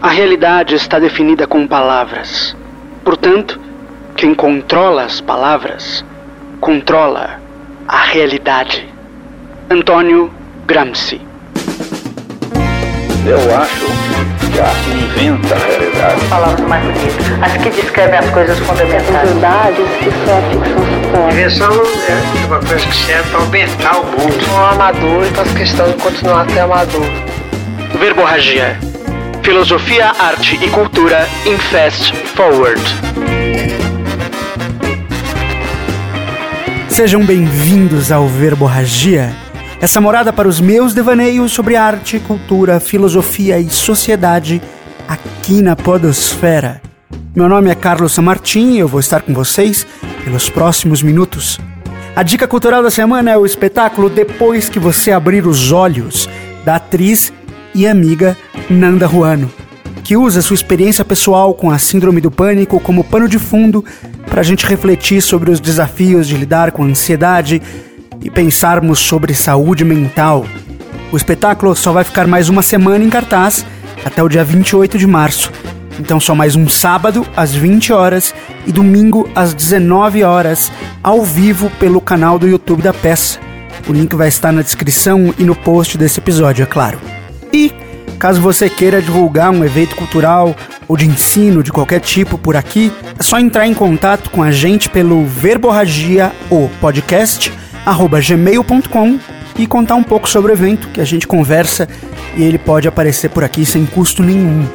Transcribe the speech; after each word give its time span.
A 0.00 0.10
realidade 0.10 0.76
está 0.76 1.00
definida 1.00 1.44
com 1.44 1.66
palavras. 1.66 2.56
Portanto, 3.04 3.60
quem 4.14 4.32
controla 4.32 5.02
as 5.02 5.20
palavras 5.20 6.04
controla 6.60 7.40
a 7.88 8.04
realidade. 8.04 8.88
Antônio 9.68 10.32
Gramsci. 10.66 11.20
Eu 13.26 13.56
acho 13.56 13.86
que 14.52 14.60
a 14.60 14.66
arte 14.66 14.90
inventa 14.90 15.56
a 15.56 15.58
realidade. 15.58 16.24
Palavras 16.30 16.68
mais 16.68 16.84
bonitas. 16.84 17.42
As 17.42 17.56
que 17.56 17.70
descrevem 17.70 18.18
as 18.20 18.30
coisas 18.30 18.58
fundamentais. 18.60 19.30
Verdades 19.30 19.88
que 19.98 20.10
só 20.24 20.38
a 20.38 20.42
ficção 20.42 20.84
supõe. 20.86 21.32
Invenção 21.32 21.72
é 22.08 22.46
uma 22.46 22.60
coisa 22.60 22.86
que 22.86 22.96
serve 22.96 23.30
para 23.30 23.40
aumentar 23.40 23.98
o 23.98 24.04
mundo. 24.04 24.52
Um 24.52 24.64
amador 24.64 25.24
e 25.24 25.30
faz 25.34 25.52
questão 25.54 25.90
de 25.90 25.94
continuar 25.94 26.42
a 26.42 26.48
ser 26.48 26.60
amador. 26.60 27.06
Verborragia. 27.98 28.87
Filosofia, 29.48 30.12
arte 30.18 30.62
e 30.62 30.68
cultura 30.68 31.26
em 31.46 31.56
Fast 31.56 32.12
Forward. 32.36 32.82
Sejam 36.86 37.24
bem-vindos 37.24 38.12
ao 38.12 38.28
Verborragia, 38.28 39.34
essa 39.80 40.02
morada 40.02 40.34
para 40.34 40.46
os 40.46 40.60
meus 40.60 40.92
devaneios 40.92 41.50
sobre 41.50 41.76
arte, 41.76 42.20
cultura, 42.20 42.78
filosofia 42.78 43.58
e 43.58 43.70
sociedade 43.70 44.60
aqui 45.08 45.62
na 45.62 45.74
Podosfera. 45.74 46.82
Meu 47.34 47.48
nome 47.48 47.70
é 47.70 47.74
Carlos 47.74 48.12
Samartim 48.12 48.72
e 48.72 48.80
eu 48.80 48.86
vou 48.86 49.00
estar 49.00 49.22
com 49.22 49.32
vocês 49.32 49.86
pelos 50.24 50.50
próximos 50.50 51.02
minutos. 51.02 51.58
A 52.14 52.22
dica 52.22 52.46
cultural 52.46 52.82
da 52.82 52.90
semana 52.90 53.30
é 53.30 53.38
o 53.38 53.46
espetáculo 53.46 54.10
Depois 54.10 54.68
que 54.68 54.78
você 54.78 55.10
abrir 55.10 55.46
os 55.46 55.72
olhos, 55.72 56.28
da 56.66 56.76
atriz 56.76 57.32
e 57.78 57.86
amiga 57.86 58.36
Nanda 58.68 59.06
Ruano, 59.06 59.48
que 60.02 60.16
usa 60.16 60.42
sua 60.42 60.54
experiência 60.54 61.04
pessoal 61.04 61.54
com 61.54 61.70
a 61.70 61.78
síndrome 61.78 62.20
do 62.20 62.28
pânico 62.28 62.80
como 62.80 63.04
pano 63.04 63.28
de 63.28 63.38
fundo 63.38 63.84
para 64.26 64.40
a 64.40 64.42
gente 64.42 64.66
refletir 64.66 65.22
sobre 65.22 65.48
os 65.52 65.60
desafios 65.60 66.26
de 66.26 66.36
lidar 66.36 66.72
com 66.72 66.82
a 66.82 66.86
ansiedade 66.86 67.62
e 68.20 68.28
pensarmos 68.28 68.98
sobre 68.98 69.32
saúde 69.32 69.84
mental. 69.84 70.44
O 71.12 71.16
espetáculo 71.16 71.76
só 71.76 71.92
vai 71.92 72.02
ficar 72.02 72.26
mais 72.26 72.48
uma 72.48 72.62
semana 72.62 73.04
em 73.04 73.08
cartaz 73.08 73.64
até 74.04 74.20
o 74.24 74.28
dia 74.28 74.42
28 74.42 74.98
de 74.98 75.06
março. 75.06 75.52
Então 76.00 76.18
só 76.18 76.34
mais 76.34 76.56
um 76.56 76.68
sábado 76.68 77.24
às 77.36 77.54
20 77.54 77.92
horas 77.92 78.34
e 78.66 78.72
domingo 78.72 79.30
às 79.36 79.54
19 79.54 80.24
horas, 80.24 80.72
ao 81.00 81.22
vivo 81.22 81.70
pelo 81.78 82.00
canal 82.00 82.40
do 82.40 82.48
YouTube 82.48 82.82
da 82.82 82.92
peça. 82.92 83.38
O 83.88 83.92
link 83.92 84.16
vai 84.16 84.26
estar 84.26 84.50
na 84.50 84.62
descrição 84.62 85.32
e 85.38 85.44
no 85.44 85.54
post 85.54 85.96
desse 85.96 86.18
episódio, 86.18 86.64
é 86.64 86.66
claro. 86.66 86.98
E 87.52 87.72
caso 88.18 88.40
você 88.40 88.68
queira 88.68 89.00
divulgar 89.00 89.50
um 89.50 89.64
evento 89.64 89.94
cultural 89.96 90.54
ou 90.88 90.96
de 90.96 91.06
ensino 91.06 91.62
de 91.62 91.70
qualquer 91.70 92.00
tipo 92.00 92.36
por 92.36 92.56
aqui, 92.56 92.92
é 93.18 93.22
só 93.22 93.38
entrar 93.38 93.66
em 93.66 93.74
contato 93.74 94.30
com 94.30 94.42
a 94.42 94.50
gente 94.50 94.88
pelo 94.88 95.24
Verborragia 95.24 96.32
ou 96.50 96.68
podcast 96.80 97.52
gmail.com 98.22 99.18
e 99.58 99.66
contar 99.66 99.94
um 99.94 100.02
pouco 100.02 100.28
sobre 100.28 100.52
o 100.52 100.54
evento 100.54 100.88
que 100.88 101.00
a 101.00 101.04
gente 101.04 101.26
conversa 101.26 101.88
e 102.36 102.42
ele 102.42 102.58
pode 102.58 102.86
aparecer 102.86 103.30
por 103.30 103.42
aqui 103.42 103.64
sem 103.64 103.86
custo 103.86 104.22
nenhum. 104.22 104.66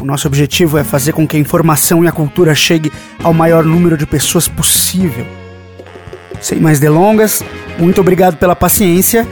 O 0.00 0.04
nosso 0.04 0.28
objetivo 0.28 0.78
é 0.78 0.84
fazer 0.84 1.12
com 1.12 1.26
que 1.26 1.36
a 1.36 1.40
informação 1.40 2.04
e 2.04 2.08
a 2.08 2.12
cultura 2.12 2.54
chegue 2.54 2.92
ao 3.22 3.34
maior 3.34 3.64
número 3.64 3.96
de 3.96 4.06
pessoas 4.06 4.46
possível. 4.46 5.26
Sem 6.40 6.60
mais 6.60 6.78
delongas, 6.78 7.42
muito 7.78 8.00
obrigado 8.00 8.36
pela 8.36 8.54
paciência. 8.54 9.26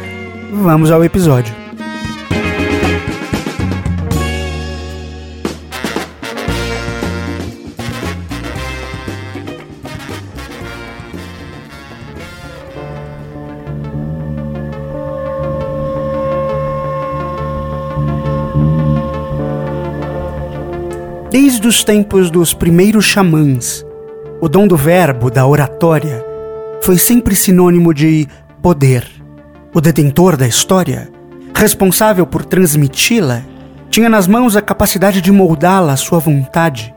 Vamos 0.53 0.91
ao 0.91 1.05
episódio. 1.05 1.66
Desde 21.39 21.69
os 21.69 21.85
tempos 21.85 22.31
dos 22.31 22.55
primeiros 22.55 23.05
xamãs, 23.05 23.85
o 24.41 24.49
dom 24.49 24.67
do 24.67 24.75
verbo, 24.75 25.31
da 25.31 25.47
oratória, 25.47 26.25
foi 26.83 26.97
sempre 26.97 27.37
sinônimo 27.37 27.93
de 27.93 28.27
poder. 28.63 29.07
O 29.75 29.79
detentor 29.79 30.35
da 30.35 30.49
história, 30.49 31.11
responsável 31.55 32.27
por 32.27 32.43
transmiti-la, 32.43 33.43
tinha 33.91 34.09
nas 34.09 34.27
mãos 34.27 34.57
a 34.57 34.63
capacidade 34.63 35.21
de 35.21 35.31
moldá-la 35.31 35.93
à 35.93 35.97
sua 35.99 36.19
vontade, 36.19 36.95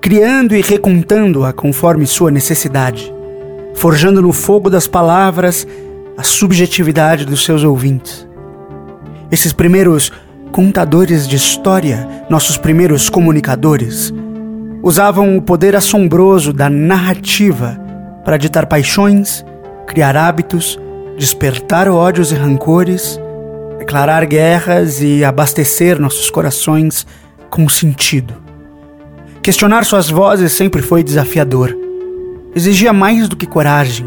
criando 0.00 0.56
e 0.56 0.62
recontando-a 0.62 1.52
conforme 1.52 2.06
sua 2.06 2.30
necessidade, 2.30 3.12
forjando 3.74 4.22
no 4.22 4.32
fogo 4.32 4.70
das 4.70 4.86
palavras 4.86 5.66
a 6.16 6.22
subjetividade 6.22 7.26
dos 7.26 7.44
seus 7.44 7.62
ouvintes. 7.62 8.26
Esses 9.30 9.52
primeiros 9.52 10.10
contadores 10.52 11.26
de 11.26 11.34
história, 11.34 12.06
nossos 12.28 12.58
primeiros 12.58 13.08
comunicadores, 13.08 14.12
usavam 14.82 15.38
o 15.38 15.42
poder 15.42 15.74
assombroso 15.74 16.52
da 16.52 16.68
narrativa 16.68 17.80
para 18.22 18.36
ditar 18.36 18.66
paixões, 18.66 19.42
criar 19.86 20.14
hábitos, 20.14 20.78
despertar 21.16 21.88
ódios 21.88 22.32
e 22.32 22.34
rancores, 22.34 23.18
declarar 23.78 24.26
guerras 24.26 25.00
e 25.00 25.24
abastecer 25.24 25.98
nossos 25.98 26.30
corações 26.30 27.06
com 27.48 27.66
sentido. 27.66 28.34
Questionar 29.42 29.86
suas 29.86 30.10
vozes 30.10 30.52
sempre 30.52 30.82
foi 30.82 31.02
desafiador. 31.02 31.74
Exigia 32.54 32.92
mais 32.92 33.26
do 33.26 33.36
que 33.36 33.46
coragem. 33.46 34.06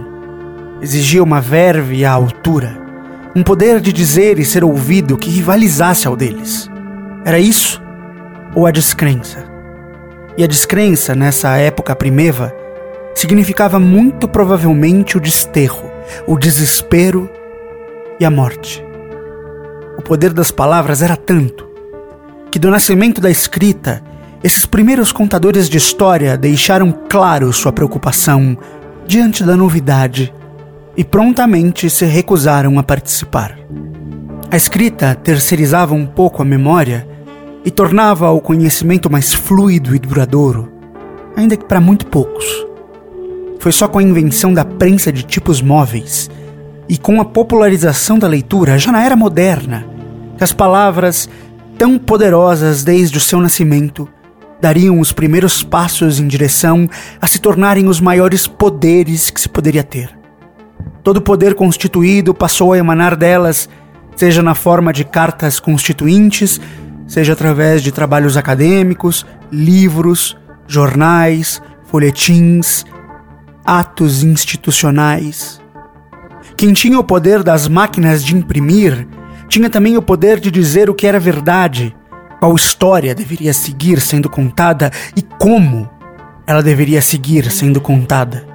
Exigia 0.80 1.24
uma 1.24 1.42
verve 1.42 2.06
à 2.06 2.12
altura 2.12 2.85
um 3.36 3.44
poder 3.44 3.82
de 3.82 3.92
dizer 3.92 4.40
e 4.40 4.46
ser 4.46 4.64
ouvido 4.64 5.18
que 5.18 5.30
rivalizasse 5.30 6.08
ao 6.08 6.16
deles. 6.16 6.70
Era 7.26 7.38
isso 7.38 7.84
ou 8.56 8.66
a 8.66 8.72
descrença? 8.72 9.44
E 10.38 10.44
a 10.44 10.48
descrença, 10.48 11.14
nessa 11.14 11.58
época 11.58 11.94
primeva, 11.96 12.56
significava 13.14 13.78
muito 13.78 14.28
provavelmente 14.28 15.18
o 15.18 15.20
desterro, 15.20 15.92
o 16.26 16.38
desespero 16.38 17.30
e 18.20 18.26
a 18.26 18.32
morte. 18.32 18.82
O 19.98 20.02
poder 20.02 20.32
das 20.32 20.52
palavras 20.52 21.02
era 21.02 21.18
tanto 21.18 21.68
que, 22.50 22.60
do 22.60 22.72
nascimento 22.72 23.20
da 23.20 23.30
escrita, 23.30 24.02
esses 24.42 24.66
primeiros 24.66 25.12
contadores 25.12 25.68
de 25.68 25.78
história 25.78 26.38
deixaram 26.38 26.94
claro 27.10 27.52
sua 27.52 27.74
preocupação 27.74 28.58
diante 29.06 29.44
da 29.44 29.58
novidade 29.58 30.34
e 30.98 31.04
prontamente 31.04 31.90
se 31.90 32.06
recusaram 32.06 32.80
a 32.80 32.84
participar. 32.84 33.58
A 34.50 34.56
escrita 34.56 35.16
terceirizava 35.16 35.94
um 35.94 36.06
pouco 36.06 36.42
a 36.42 36.46
memória 36.46 37.08
e 37.66 37.72
tornava 37.72 38.32
o 38.32 38.40
conhecimento 38.40 39.12
mais 39.12 39.34
fluido 39.34 39.96
e 39.96 40.00
duradouro, 40.00 40.72
ainda 41.36 41.58
que 41.58 41.66
para 41.66 41.82
muito 41.82 42.06
poucos. 42.06 42.46
Foi 43.60 43.72
só 43.72 43.88
com 43.88 44.00
a 44.00 44.04
invenção 44.04 44.54
da 44.54 44.64
prensa 44.64 45.12
de 45.12 45.24
tipos 45.24 45.62
móveis 45.62 46.30
e 46.88 46.98
com 46.98 47.20
a 47.20 47.26
popularização 47.26 48.20
da 48.20 48.28
leitura 48.28 48.78
já 48.78 48.92
na 48.92 49.04
era 49.04 49.16
moderna 49.16 49.86
que 50.38 50.44
as 50.44 50.54
palavras, 50.54 51.30
tão 51.78 51.98
poderosas 51.98 52.84
desde 52.84 53.18
o 53.18 53.22
seu 53.22 53.40
nascimento, 53.40 54.08
dariam 54.62 55.00
os 55.00 55.12
primeiros 55.12 55.64
passos 55.64 56.20
em 56.20 56.28
direção 56.28 56.90
a 57.22 57.28
se 57.28 57.40
tornarem 57.40 57.88
os 57.88 58.00
maiores 58.00 58.48
poderes 58.48 59.30
que 59.30 59.40
se 59.40 59.50
poderia 59.50 59.84
ter. 59.84 60.25
Todo 61.06 61.22
poder 61.22 61.54
constituído 61.54 62.34
passou 62.34 62.74
a 62.74 62.80
emanar 62.80 63.16
delas, 63.16 63.70
seja 64.16 64.42
na 64.42 64.56
forma 64.56 64.92
de 64.92 65.04
cartas 65.04 65.60
constituintes, 65.60 66.60
seja 67.06 67.34
através 67.34 67.84
de 67.84 67.92
trabalhos 67.92 68.36
acadêmicos, 68.36 69.24
livros, 69.52 70.36
jornais, 70.66 71.62
folhetins, 71.84 72.86
atos 73.64 74.24
institucionais. 74.24 75.62
Quem 76.58 76.74
tinha 76.74 76.98
o 76.98 77.04
poder 77.04 77.44
das 77.44 77.68
máquinas 77.68 78.26
de 78.26 78.36
imprimir, 78.36 79.08
tinha 79.48 79.70
também 79.70 79.96
o 79.96 80.02
poder 80.02 80.40
de 80.40 80.50
dizer 80.50 80.90
o 80.90 80.96
que 80.96 81.06
era 81.06 81.20
verdade, 81.20 81.96
qual 82.40 82.56
história 82.56 83.14
deveria 83.14 83.54
seguir 83.54 84.02
sendo 84.02 84.28
contada 84.28 84.92
e 85.16 85.22
como 85.22 85.88
ela 86.48 86.64
deveria 86.64 87.00
seguir 87.00 87.52
sendo 87.52 87.80
contada. 87.80 88.55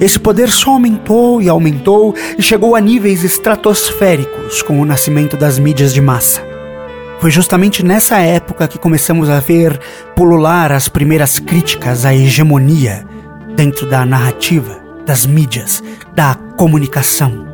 Esse 0.00 0.18
poder 0.18 0.50
só 0.50 0.72
aumentou 0.72 1.42
e 1.42 1.48
aumentou 1.48 2.14
e 2.38 2.42
chegou 2.42 2.76
a 2.76 2.80
níveis 2.80 3.24
estratosféricos 3.24 4.62
com 4.62 4.80
o 4.80 4.84
nascimento 4.84 5.36
das 5.36 5.58
mídias 5.58 5.92
de 5.92 6.00
massa. 6.00 6.46
Foi 7.20 7.30
justamente 7.30 7.84
nessa 7.84 8.18
época 8.18 8.68
que 8.68 8.78
começamos 8.78 9.28
a 9.28 9.40
ver 9.40 9.78
pulular 10.14 10.70
as 10.70 10.88
primeiras 10.88 11.38
críticas 11.38 12.04
à 12.04 12.14
hegemonia 12.14 13.04
dentro 13.56 13.86
da 13.86 14.06
narrativa, 14.06 14.78
das 15.04 15.26
mídias, 15.26 15.82
da 16.14 16.36
comunicação. 16.56 17.48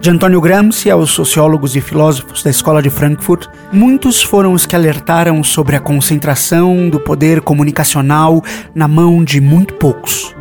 De 0.00 0.10
Antônio 0.10 0.40
Gramsci 0.40 0.90
aos 0.90 1.10
sociólogos 1.10 1.74
e 1.74 1.80
filósofos 1.80 2.42
da 2.42 2.50
Escola 2.50 2.82
de 2.82 2.90
Frankfurt, 2.90 3.46
muitos 3.72 4.22
foram 4.22 4.52
os 4.52 4.66
que 4.66 4.76
alertaram 4.76 5.42
sobre 5.42 5.74
a 5.74 5.80
concentração 5.80 6.88
do 6.88 7.00
poder 7.00 7.40
comunicacional 7.40 8.42
na 8.74 8.86
mão 8.86 9.22
de 9.24 9.40
muito 9.40 9.74
poucos. 9.74 10.34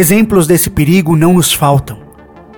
Exemplos 0.00 0.46
desse 0.46 0.70
perigo 0.70 1.14
não 1.14 1.34
nos 1.34 1.52
faltam, 1.52 1.98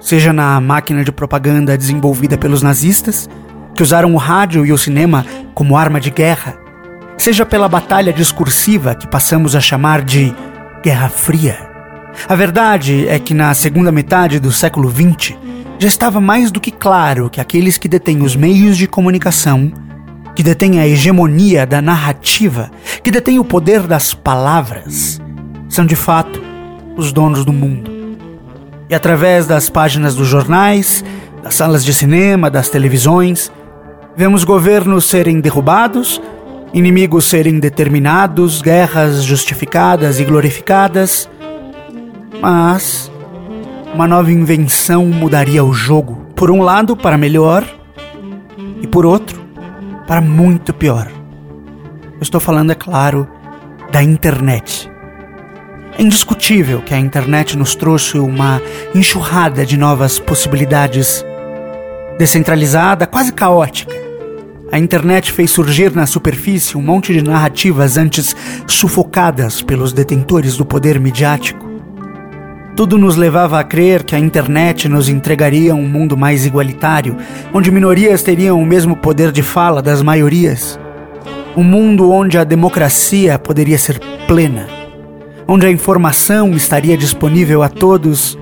seja 0.00 0.32
na 0.32 0.60
máquina 0.60 1.02
de 1.02 1.10
propaganda 1.10 1.76
desenvolvida 1.76 2.38
pelos 2.38 2.62
nazistas, 2.62 3.28
que 3.74 3.82
usaram 3.82 4.14
o 4.14 4.16
rádio 4.16 4.64
e 4.64 4.72
o 4.72 4.78
cinema 4.78 5.26
como 5.52 5.76
arma 5.76 6.00
de 6.00 6.08
guerra, 6.08 6.56
seja 7.18 7.44
pela 7.44 7.68
batalha 7.68 8.12
discursiva 8.12 8.94
que 8.94 9.08
passamos 9.08 9.56
a 9.56 9.60
chamar 9.60 10.02
de 10.02 10.32
Guerra 10.84 11.08
Fria. 11.08 11.58
A 12.28 12.36
verdade 12.36 13.08
é 13.08 13.18
que 13.18 13.34
na 13.34 13.52
segunda 13.54 13.90
metade 13.90 14.38
do 14.38 14.52
século 14.52 14.88
XX 14.88 15.36
já 15.80 15.88
estava 15.88 16.20
mais 16.20 16.52
do 16.52 16.60
que 16.60 16.70
claro 16.70 17.28
que 17.28 17.40
aqueles 17.40 17.76
que 17.76 17.88
detêm 17.88 18.22
os 18.22 18.36
meios 18.36 18.78
de 18.78 18.86
comunicação, 18.86 19.72
que 20.36 20.44
detêm 20.44 20.78
a 20.78 20.86
hegemonia 20.86 21.66
da 21.66 21.82
narrativa, 21.82 22.70
que 23.02 23.10
detêm 23.10 23.40
o 23.40 23.44
poder 23.44 23.88
das 23.88 24.14
palavras, 24.14 25.20
são 25.68 25.84
de 25.84 25.96
fato 25.96 26.51
os 26.96 27.12
donos 27.12 27.44
do 27.44 27.52
mundo. 27.52 27.90
E 28.88 28.94
através 28.94 29.46
das 29.46 29.70
páginas 29.70 30.14
dos 30.14 30.28
jornais, 30.28 31.04
das 31.42 31.54
salas 31.54 31.84
de 31.84 31.94
cinema, 31.94 32.50
das 32.50 32.68
televisões, 32.68 33.50
vemos 34.16 34.44
governos 34.44 35.06
serem 35.06 35.40
derrubados 35.40 36.20
inimigos 36.72 37.26
serem 37.26 37.60
determinados, 37.60 38.62
guerras 38.62 39.22
justificadas 39.22 40.18
e 40.18 40.24
glorificadas, 40.24 41.28
mas 42.40 43.12
uma 43.94 44.06
nova 44.06 44.32
invenção 44.32 45.06
mudaria 45.06 45.62
o 45.62 45.72
jogo, 45.72 46.26
por 46.34 46.50
um 46.50 46.62
lado 46.62 46.96
para 46.96 47.18
melhor 47.18 47.64
e 48.80 48.86
por 48.86 49.04
outro 49.04 49.40
para 50.06 50.20
muito 50.20 50.72
pior. 50.72 51.08
Eu 52.14 52.22
estou 52.22 52.40
falando, 52.40 52.72
é 52.72 52.74
claro, 52.74 53.28
da 53.90 54.02
internet. 54.02 54.90
É 55.98 56.02
indiscutível 56.02 56.80
que 56.82 56.94
a 56.94 56.98
internet 56.98 57.56
nos 57.56 57.74
trouxe 57.74 58.18
uma 58.18 58.60
enxurrada 58.94 59.64
de 59.66 59.76
novas 59.76 60.18
possibilidades, 60.18 61.24
descentralizada, 62.18 63.06
quase 63.06 63.32
caótica 63.32 64.02
a 64.72 64.78
internet 64.78 65.30
fez 65.30 65.50
surgir 65.50 65.94
na 65.94 66.06
superfície 66.06 66.78
um 66.78 66.82
monte 66.82 67.12
de 67.12 67.22
narrativas 67.22 67.98
antes 67.98 68.34
sufocadas 68.66 69.60
pelos 69.60 69.92
detentores 69.92 70.56
do 70.56 70.64
poder 70.64 70.98
midiático. 70.98 71.70
Tudo 72.74 72.96
nos 72.96 73.16
levava 73.16 73.60
a 73.60 73.64
crer 73.64 74.02
que 74.02 74.16
a 74.16 74.18
internet 74.18 74.88
nos 74.88 75.10
entregaria 75.10 75.74
um 75.74 75.86
mundo 75.86 76.16
mais 76.16 76.46
igualitário, 76.46 77.18
onde 77.52 77.70
minorias 77.70 78.22
teriam 78.22 78.58
o 78.62 78.64
mesmo 78.64 78.96
poder 78.96 79.30
de 79.30 79.42
fala 79.42 79.82
das 79.82 80.00
maiorias. 80.00 80.80
Um 81.54 81.62
mundo 81.62 82.10
onde 82.10 82.38
a 82.38 82.44
democracia 82.44 83.38
poderia 83.38 83.76
ser 83.76 84.00
plena, 84.26 84.66
onde 85.46 85.66
a 85.66 85.70
informação 85.70 86.52
estaria 86.52 86.96
disponível 86.96 87.62
a 87.62 87.68
todos. 87.68 88.38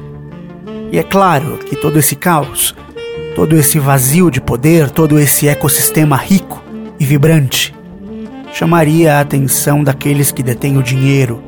E 0.92 0.98
é 0.98 1.02
claro 1.02 1.58
que 1.58 1.76
todo 1.76 1.98
esse 1.98 2.16
caos 2.16 2.74
todo 3.34 3.56
esse 3.56 3.78
vazio 3.78 4.30
de 4.30 4.40
poder, 4.40 4.90
todo 4.90 5.18
esse 5.18 5.48
ecossistema 5.48 6.16
rico 6.16 6.62
e 6.98 7.04
vibrante, 7.04 7.74
chamaria 8.52 9.16
a 9.16 9.20
atenção 9.20 9.82
daqueles 9.82 10.32
que 10.32 10.42
detêm 10.42 10.76
o 10.76 10.82
dinheiro, 10.82 11.42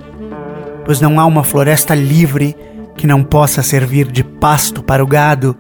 pois 0.85 1.01
não 1.01 1.19
há 1.19 1.27
uma 1.27 1.45
floresta 1.45 1.95
livre 1.95 2.57
que 2.97 3.07
não 3.07 3.23
possa 3.23 3.63
servir 3.63 4.11
de 4.11 4.23
pasto 4.23 4.83
para 4.83 5.03
o 5.03 5.07
gado 5.07 5.57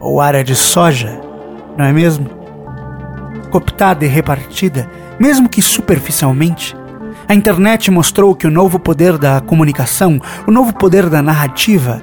ou 0.00 0.20
área 0.20 0.42
de 0.42 0.54
soja, 0.54 1.20
não 1.76 1.84
é 1.84 1.92
mesmo? 1.92 2.28
Cooptada 3.50 4.04
e 4.04 4.08
repartida, 4.08 4.90
mesmo 5.18 5.48
que 5.48 5.60
superficialmente, 5.60 6.74
a 7.28 7.34
internet 7.34 7.90
mostrou 7.90 8.34
que 8.34 8.46
o 8.46 8.50
novo 8.50 8.78
poder 8.78 9.18
da 9.18 9.38
comunicação, 9.42 10.18
o 10.46 10.50
novo 10.50 10.72
poder 10.72 11.10
da 11.10 11.20
narrativa, 11.20 12.02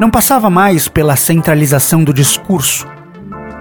não 0.00 0.10
passava 0.10 0.48
mais 0.48 0.88
pela 0.88 1.14
centralização 1.14 2.02
do 2.02 2.12
discurso, 2.12 2.86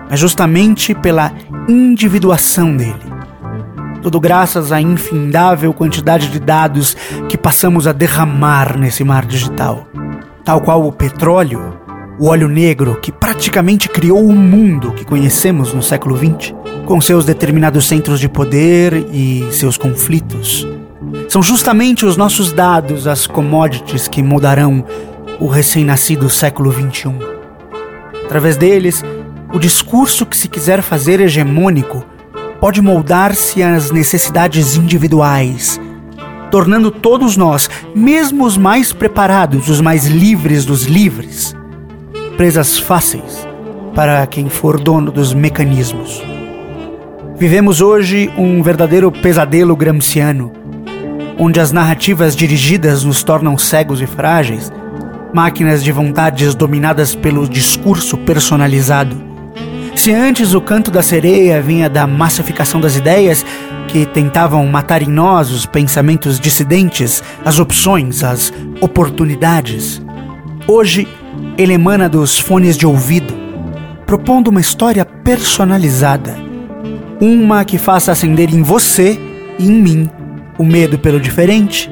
mas 0.09 0.17
justamente 0.17 0.95
pela 0.95 1.33
individuação 1.67 2.77
dele. 2.77 3.11
Tudo 4.01 4.21
graças 4.21 4.71
à 4.71 4.79
infindável 4.81 5.73
quantidade 5.73 6.29
de 6.29 6.39
dados 6.39 6.95
que 7.27 7.37
passamos 7.37 7.87
a 7.87 7.91
derramar 7.91 8.77
nesse 8.77 9.03
mar 9.03 9.25
digital. 9.25 9.85
Tal 10.45 10.61
qual 10.61 10.87
o 10.87 10.93
petróleo, 10.93 11.77
o 12.17 12.27
óleo 12.27 12.47
negro 12.47 12.97
que 13.01 13.11
praticamente 13.11 13.89
criou 13.89 14.25
o 14.25 14.33
mundo 14.33 14.93
que 14.93 15.03
conhecemos 15.03 15.73
no 15.73 15.83
século 15.83 16.17
XX, 16.17 16.55
com 16.85 17.01
seus 17.01 17.25
determinados 17.25 17.85
centros 17.85 18.17
de 18.17 18.29
poder 18.29 19.05
e 19.11 19.45
seus 19.51 19.77
conflitos. 19.77 20.65
São 21.31 21.41
justamente 21.41 22.05
os 22.05 22.17
nossos 22.17 22.51
dados, 22.51 23.07
as 23.07 23.25
commodities 23.25 24.05
que 24.05 24.21
mudarão 24.21 24.83
o 25.39 25.47
recém-nascido 25.47 26.29
século 26.29 26.73
XXI. 26.73 27.15
Através 28.25 28.57
deles, 28.57 29.01
o 29.53 29.57
discurso 29.57 30.25
que 30.25 30.35
se 30.35 30.49
quiser 30.49 30.81
fazer 30.81 31.21
hegemônico 31.21 32.05
pode 32.59 32.81
moldar-se 32.81 33.63
às 33.63 33.91
necessidades 33.91 34.75
individuais, 34.75 35.79
tornando 36.51 36.91
todos 36.91 37.37
nós, 37.37 37.69
mesmo 37.95 38.43
os 38.43 38.57
mais 38.57 38.91
preparados, 38.91 39.69
os 39.69 39.79
mais 39.79 40.07
livres 40.07 40.65
dos 40.65 40.83
livres, 40.83 41.55
presas 42.35 42.77
fáceis 42.77 43.47
para 43.95 44.27
quem 44.27 44.49
for 44.49 44.77
dono 44.77 45.09
dos 45.09 45.33
mecanismos. 45.33 46.21
Vivemos 47.37 47.79
hoje 47.79 48.29
um 48.37 48.61
verdadeiro 48.61 49.09
pesadelo 49.09 49.77
gramsciano, 49.77 50.51
onde 51.43 51.59
as 51.59 51.71
narrativas 51.71 52.35
dirigidas 52.35 53.03
nos 53.03 53.23
tornam 53.23 53.57
cegos 53.57 53.99
e 53.99 54.05
frágeis, 54.05 54.71
máquinas 55.33 55.83
de 55.83 55.91
vontades 55.91 56.53
dominadas 56.53 57.15
pelo 57.15 57.49
discurso 57.49 58.15
personalizado. 58.15 59.19
Se 59.95 60.11
antes 60.11 60.53
o 60.53 60.61
canto 60.61 60.91
da 60.91 61.01
sereia 61.01 61.59
vinha 61.59 61.89
da 61.89 62.05
massificação 62.05 62.79
das 62.79 62.95
ideias 62.95 63.43
que 63.87 64.05
tentavam 64.05 64.67
matar 64.67 65.01
em 65.01 65.09
nós 65.09 65.49
os 65.49 65.65
pensamentos 65.65 66.39
dissidentes, 66.39 67.23
as 67.43 67.57
opções, 67.57 68.23
as 68.23 68.53
oportunidades, 68.79 69.99
hoje 70.67 71.07
ele 71.57 71.73
emana 71.73 72.07
dos 72.07 72.37
fones 72.37 72.77
de 72.77 72.85
ouvido, 72.85 73.33
propondo 74.05 74.49
uma 74.49 74.61
história 74.61 75.03
personalizada, 75.03 76.35
uma 77.19 77.65
que 77.65 77.79
faça 77.79 78.11
acender 78.11 78.53
em 78.53 78.61
você 78.61 79.19
e 79.57 79.65
em 79.65 79.81
mim 79.81 80.20
o 80.57 80.63
medo 80.63 80.99
pelo 80.99 81.19
diferente, 81.19 81.89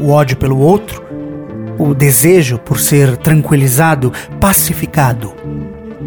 o 0.00 0.10
ódio 0.10 0.36
pelo 0.36 0.58
outro, 0.58 1.02
o 1.78 1.94
desejo 1.94 2.58
por 2.58 2.78
ser 2.78 3.16
tranquilizado, 3.16 4.12
pacificado, 4.38 5.32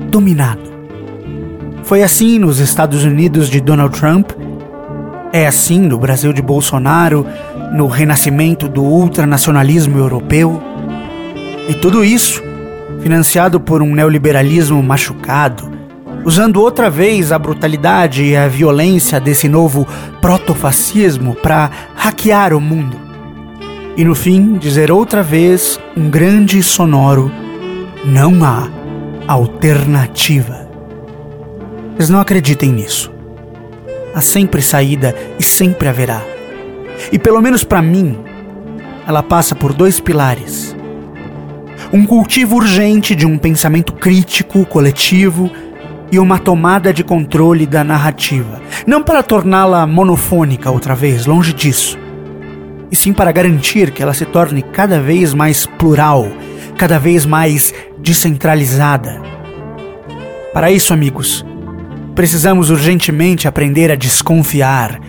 dominado. 0.09 0.71
Foi 1.83 2.03
assim 2.03 2.39
nos 2.39 2.59
Estados 2.59 3.03
Unidos 3.03 3.49
de 3.49 3.59
Donald 3.59 3.97
Trump, 3.99 4.31
é 5.31 5.47
assim 5.47 5.79
no 5.79 5.97
Brasil 5.97 6.31
de 6.31 6.41
Bolsonaro, 6.41 7.25
no 7.73 7.87
renascimento 7.87 8.69
do 8.69 8.83
ultranacionalismo 8.83 9.97
europeu. 9.97 10.61
E 11.67 11.73
tudo 11.73 12.03
isso 12.03 12.41
financiado 13.01 13.59
por 13.59 13.81
um 13.81 13.93
neoliberalismo 13.93 14.81
machucado, 14.81 15.69
usando 16.25 16.57
outra 16.57 16.89
vez 16.89 17.31
a 17.31 17.39
brutalidade 17.39 18.23
e 18.23 18.35
a 18.35 18.47
violência 18.47 19.19
desse 19.19 19.49
novo 19.49 19.87
protofascismo 20.21 21.35
para 21.35 21.69
hackear 21.95 22.53
o 22.53 22.61
mundo. 22.61 22.97
E 23.95 24.03
no 24.03 24.15
fim, 24.15 24.53
dizer 24.57 24.91
outra 24.91 25.21
vez 25.21 25.79
um 25.95 26.09
grande 26.09 26.57
e 26.57 26.63
sonoro: 26.63 27.31
não 28.05 28.43
há 28.43 28.69
alternativa. 29.27 30.67
Mas 31.97 32.09
não 32.09 32.19
acreditem 32.19 32.71
nisso. 32.71 33.11
Há 34.15 34.21
sempre 34.21 34.61
saída 34.61 35.15
e 35.37 35.43
sempre 35.43 35.87
haverá. 35.87 36.21
E 37.11 37.19
pelo 37.19 37.41
menos 37.41 37.63
para 37.63 37.81
mim, 37.81 38.17
ela 39.07 39.21
passa 39.21 39.53
por 39.53 39.73
dois 39.73 39.99
pilares: 39.99 40.75
um 41.91 42.05
cultivo 42.05 42.55
urgente 42.55 43.13
de 43.15 43.25
um 43.25 43.37
pensamento 43.37 43.93
crítico, 43.93 44.65
coletivo 44.65 45.51
e 46.13 46.19
uma 46.19 46.39
tomada 46.39 46.93
de 46.93 47.03
controle 47.03 47.65
da 47.65 47.83
narrativa, 47.83 48.61
não 48.87 49.01
para 49.01 49.23
torná-la 49.23 49.85
monofônica 49.85 50.71
outra 50.71 50.95
vez, 50.95 51.25
longe 51.25 51.51
disso, 51.53 51.97
e 52.91 52.95
sim 52.95 53.11
para 53.11 53.31
garantir 53.31 53.91
que 53.91 54.01
ela 54.01 54.13
se 54.13 54.25
torne 54.25 54.61
cada 54.61 54.99
vez 54.99 55.33
mais 55.33 55.65
plural, 55.65 56.27
cada 56.77 56.99
vez 56.99 57.25
mais 57.25 57.73
descentralizada. 57.97 59.21
Para 60.53 60.71
isso, 60.71 60.93
amigos, 60.93 61.43
Precisamos 62.15 62.69
urgentemente 62.69 63.47
aprender 63.47 63.91
a 63.91 63.95
desconfiar. 63.95 64.99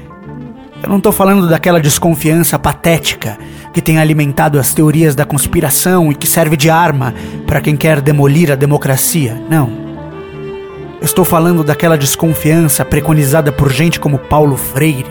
Eu 0.83 0.89
não 0.89 0.97
estou 0.97 1.13
falando 1.13 1.47
daquela 1.47 1.79
desconfiança 1.79 2.59
patética 2.59 3.39
que 3.75 3.83
tem 3.83 3.99
alimentado 3.99 4.59
as 4.59 4.73
teorias 4.73 5.15
da 5.15 5.27
conspiração 5.27 6.11
e 6.11 6.15
que 6.15 6.27
serve 6.27 6.57
de 6.57 6.71
arma 6.71 7.15
para 7.47 7.61
quem 7.61 7.77
quer 7.77 8.01
demolir 8.01 8.51
a 8.51 8.55
democracia. 8.55 9.39
Não. 9.51 9.84
Estou 11.05 11.23
falando 11.23 11.63
daquela 11.63 11.99
desconfiança 11.99 12.83
preconizada 12.83 13.53
por 13.53 13.71
gente 13.71 14.01
como 14.01 14.19
Paulo 14.19 14.57
Freire. 14.57 15.07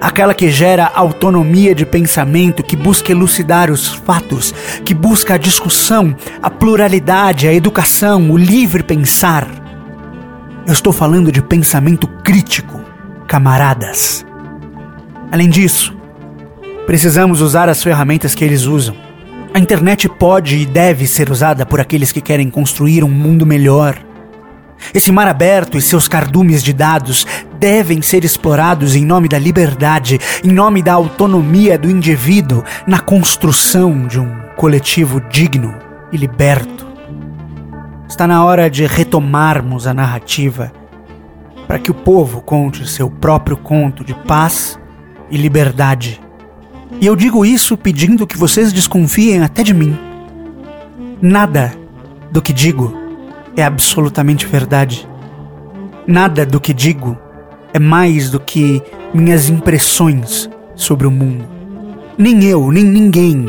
Aquela 0.00 0.32
que 0.32 0.48
gera 0.48 0.92
autonomia 0.94 1.74
de 1.74 1.84
pensamento, 1.84 2.62
que 2.62 2.76
busca 2.76 3.10
elucidar 3.10 3.68
os 3.68 3.88
fatos, 3.88 4.54
que 4.84 4.94
busca 4.94 5.34
a 5.34 5.38
discussão, 5.38 6.14
a 6.40 6.48
pluralidade, 6.48 7.48
a 7.48 7.52
educação, 7.52 8.30
o 8.30 8.38
livre 8.38 8.84
pensar. 8.84 9.48
Eu 10.64 10.72
estou 10.72 10.92
falando 10.92 11.32
de 11.32 11.42
pensamento 11.42 12.06
crítico, 12.22 12.80
camaradas. 13.26 14.24
Além 15.32 15.50
disso, 15.50 15.96
precisamos 16.86 17.40
usar 17.40 17.68
as 17.68 17.82
ferramentas 17.82 18.36
que 18.36 18.44
eles 18.44 18.66
usam. 18.66 18.94
A 19.52 19.58
internet 19.58 20.08
pode 20.08 20.58
e 20.58 20.64
deve 20.64 21.08
ser 21.08 21.28
usada 21.28 21.66
por 21.66 21.80
aqueles 21.80 22.12
que 22.12 22.20
querem 22.20 22.48
construir 22.48 23.02
um 23.02 23.10
mundo 23.10 23.44
melhor. 23.44 24.11
Esse 24.94 25.12
mar 25.12 25.28
aberto 25.28 25.76
e 25.76 25.82
seus 25.82 26.08
cardumes 26.08 26.62
de 26.62 26.72
dados 26.72 27.26
devem 27.58 28.02
ser 28.02 28.24
explorados 28.24 28.94
em 28.94 29.04
nome 29.04 29.28
da 29.28 29.38
liberdade, 29.38 30.18
em 30.42 30.50
nome 30.52 30.82
da 30.82 30.94
autonomia 30.94 31.78
do 31.78 31.90
indivíduo 31.90 32.64
na 32.86 32.98
construção 32.98 34.06
de 34.06 34.18
um 34.18 34.30
coletivo 34.56 35.20
digno 35.20 35.74
e 36.10 36.16
liberto. 36.16 36.86
Está 38.08 38.26
na 38.26 38.44
hora 38.44 38.68
de 38.68 38.84
retomarmos 38.86 39.86
a 39.86 39.94
narrativa 39.94 40.72
para 41.66 41.78
que 41.78 41.90
o 41.90 41.94
povo 41.94 42.42
conte 42.42 42.88
seu 42.88 43.08
próprio 43.08 43.56
conto 43.56 44.04
de 44.04 44.14
paz 44.14 44.78
e 45.30 45.36
liberdade 45.36 46.20
e 47.00 47.06
eu 47.06 47.16
digo 47.16 47.44
isso 47.44 47.76
pedindo 47.76 48.26
que 48.26 48.38
vocês 48.38 48.72
desconfiem 48.72 49.42
até 49.42 49.62
de 49.62 49.74
mim. 49.74 49.98
Nada 51.20 51.72
do 52.30 52.40
que 52.40 52.52
digo 52.52 52.96
é 53.56 53.62
absolutamente 53.62 54.46
verdade. 54.46 55.08
Nada 56.06 56.44
do 56.44 56.60
que 56.60 56.72
digo 56.72 57.16
é 57.72 57.78
mais 57.78 58.30
do 58.30 58.40
que 58.40 58.82
minhas 59.14 59.48
impressões 59.48 60.48
sobre 60.74 61.06
o 61.06 61.10
mundo. 61.10 61.44
Nem 62.18 62.44
eu, 62.44 62.70
nem 62.70 62.84
ninguém 62.84 63.46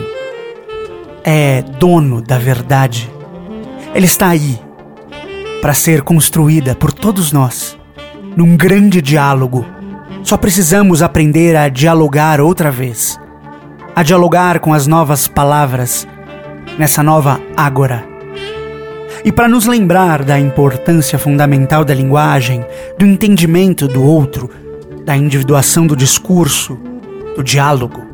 é 1.23 1.61
dono 1.79 2.21
da 2.21 2.37
verdade. 2.37 3.09
Ela 3.93 4.05
está 4.05 4.29
aí 4.29 4.59
para 5.61 5.73
ser 5.73 6.01
construída 6.01 6.75
por 6.75 6.91
todos 6.91 7.31
nós 7.31 7.77
num 8.35 8.55
grande 8.55 9.01
diálogo. 9.01 9.65
Só 10.23 10.37
precisamos 10.37 11.01
aprender 11.01 11.55
a 11.55 11.69
dialogar 11.69 12.39
outra 12.39 12.71
vez 12.71 13.19
a 13.95 14.01
dialogar 14.01 14.59
com 14.59 14.73
as 14.73 14.87
novas 14.87 15.27
palavras 15.27 16.07
nessa 16.77 17.03
nova 17.03 17.39
ágora. 17.55 18.12
E 19.25 19.31
para 19.31 19.47
nos 19.47 19.65
lembrar 19.65 20.21
da 20.23 20.37
importância 20.37 21.17
fundamental 21.17 21.85
da 21.85 21.93
linguagem, 21.93 22.65
do 22.97 23.05
entendimento 23.05 23.87
do 23.87 24.03
outro, 24.03 24.49
da 25.05 25.15
individuação 25.15 25.87
do 25.87 25.95
discurso, 25.95 26.77
do 27.35 27.41
diálogo, 27.41 28.05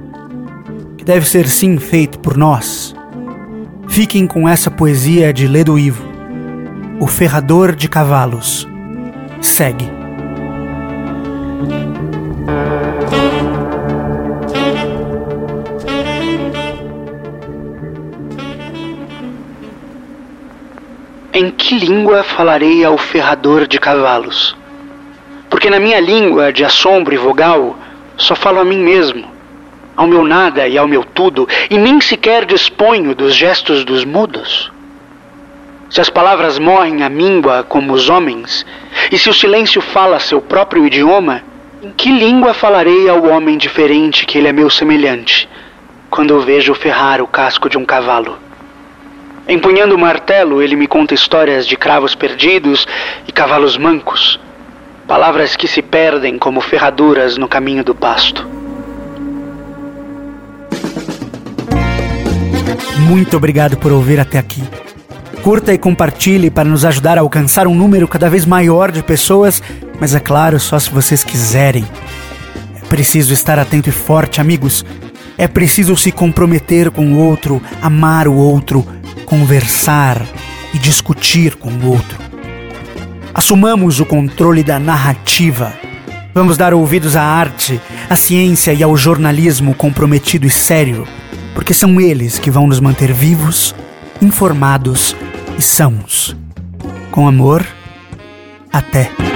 que 0.97 1.03
deve 1.03 1.27
ser 1.27 1.47
sim 1.47 1.77
feito 1.77 2.19
por 2.19 2.37
nós, 2.37 2.95
fiquem 3.87 4.27
com 4.27 4.47
essa 4.47 4.69
poesia 4.69 5.33
de 5.33 5.47
Ledo 5.47 5.79
Ivo, 5.79 6.03
O 6.99 7.07
Ferrador 7.07 7.75
de 7.75 7.89
Cavalos. 7.89 8.67
Segue. 9.41 9.89
Em 21.41 21.50
que 21.51 21.74
língua 21.74 22.22
falarei 22.22 22.84
ao 22.84 22.98
ferrador 22.98 23.65
de 23.65 23.79
cavalos? 23.79 24.58
Porque 25.50 25.69
na 25.69 25.79
minha 25.79 25.98
língua 25.98 26.51
de 26.51 26.65
assombro 26.65 27.13
e 27.13 27.17
vogal 27.17 27.79
só 28.17 28.36
falo 28.36 28.60
a 28.60 28.65
mim 28.65 28.79
mesmo, 28.79 29.24
ao 29.96 30.05
meu 30.05 30.25
nada 30.25 30.67
e 30.67 30.77
ao 30.77 30.86
meu 30.86 31.01
tudo, 31.01 31.48
e 31.69 31.77
nem 31.77 32.01
sequer 32.01 32.43
disponho 32.43 33.15
dos 33.15 33.34
gestos 33.34 33.86
dos 33.86 34.03
mudos. 34.03 34.69
Se 35.89 36.01
as 36.01 36.10
palavras 36.10 36.60
morrem 36.60 37.03
à 37.03 37.10
míngua 37.10 37.63
como 37.63 37.93
os 37.93 38.10
homens, 38.10 38.65
e 39.10 39.17
se 39.17 39.29
o 39.29 39.34
silêncio 39.34 39.81
fala 39.81 40.19
seu 40.19 40.41
próprio 40.41 40.86
idioma, 40.86 41.41
em 41.81 41.91
que 41.91 42.12
língua 42.12 42.53
falarei 42.53 43.08
ao 43.08 43.24
homem 43.24 43.58
diferente 43.58 44.25
que 44.25 44.39
ele 44.39 44.50
é 44.50 44.51
meu 44.51 44.69
semelhante, 44.69 45.48
quando 46.10 46.34
eu 46.34 46.41
vejo 46.41 46.74
ferrar 46.74 47.22
o 47.22 47.27
casco 47.27 47.69
de 47.69 47.77
um 47.77 47.86
cavalo? 47.86 48.49
Empunhando 49.50 49.96
o 49.96 49.98
martelo, 49.98 50.62
ele 50.62 50.75
me 50.75 50.86
conta 50.86 51.15
histórias 51.15 51.65
de 51.65 51.75
cravos 51.75 52.13
perdidos 52.13 52.88
e 53.27 53.32
cavalos 53.32 53.77
mancos, 53.77 54.39
palavras 55.08 55.56
que 55.56 55.68
se 55.68 55.82
perdem 55.82 56.38
como 56.38 56.62
ferraduras 56.62 57.36
no 57.36 57.48
caminho 57.48 57.84
do 57.84 57.96
pasto. 57.96 58.48
Muito 63.00 63.36
obrigado 63.36 63.75
por 63.75 63.91
ouvir 63.91 64.20
até 64.20 64.38
aqui. 64.38 64.62
Curta 65.41 65.74
e 65.74 65.79
compartilhe 65.79 66.51
para 66.51 66.70
nos 66.70 66.86
ajudar 66.86 67.18
a 67.18 67.22
alcançar 67.22 67.65
um 67.65 67.74
número 67.74 68.08
cada 68.08 68.29
vez 68.29 68.46
maior 68.46 68.91
de 68.91 69.01
pessoas, 69.01 69.63
mas 70.00 70.13
é 70.13 70.20
claro, 70.20 70.60
só 70.60 70.77
se 70.77 70.91
vocês 70.91 71.24
quiserem. 71.24 71.88
É 72.75 72.86
preciso 72.86 73.34
estar 73.34 73.58
atento 73.58 73.89
e 73.89 73.91
forte, 73.91 74.39
amigos. 74.39 74.86
É 75.39 75.48
preciso 75.48 75.96
se 75.96 76.12
comprometer 76.12 76.91
com 76.91 77.13
o 77.13 77.18
outro, 77.18 77.60
amar 77.82 78.27
o 78.27 78.36
outro, 78.36 78.86
conversar 79.29 80.25
e 80.74 80.79
discutir 80.79 81.55
com 81.55 81.69
o 81.69 81.91
outro. 81.91 82.17
Assumamos 83.31 84.00
o 84.00 84.05
controle 84.05 84.63
da 84.63 84.79
narrativa. 84.79 85.71
Vamos 86.33 86.57
dar 86.57 86.74
ouvidos 86.74 87.15
à 87.15 87.21
arte, 87.21 87.79
à 88.09 88.15
ciência 88.15 88.74
e 88.74 88.81
ao 88.81 88.98
jornalismo 88.98 89.75
comprometido 89.75 90.48
e 90.48 90.50
sério, 90.50 91.07
porque 91.53 91.75
são 91.75 92.01
eles 92.01 92.39
que 92.39 92.50
vão 92.50 92.65
nos 92.65 92.79
manter 92.79 93.13
vivos, 93.13 93.75
informados 94.19 95.15
e 95.57 95.62
sãos. 95.62 96.36
Com 97.12 97.27
amor, 97.27 97.63
até. 98.74 99.28